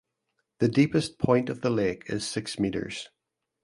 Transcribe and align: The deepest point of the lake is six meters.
The 0.57 0.67
deepest 0.67 1.19
point 1.19 1.47
of 1.47 1.61
the 1.61 1.69
lake 1.69 2.05
is 2.09 2.25
six 2.25 2.57
meters. 2.57 3.09